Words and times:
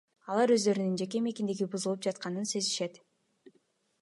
Алар 0.35 0.53
өздөрүнүн 0.55 0.95
жеке 1.01 1.21
мейкиндиги 1.27 1.69
бузулуп 1.75 2.05
жатканын 2.09 2.51
сезишет. 2.55 3.01